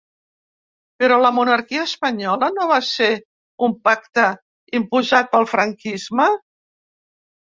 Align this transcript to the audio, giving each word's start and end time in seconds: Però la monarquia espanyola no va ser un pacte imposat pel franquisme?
Però 1.01 1.17
la 1.23 1.29
monarquia 1.39 1.83
espanyola 1.89 2.49
no 2.55 2.65
va 2.71 2.79
ser 2.87 3.09
un 3.67 3.75
pacte 3.89 4.25
imposat 4.79 5.29
pel 5.35 5.45
franquisme? 5.53 6.27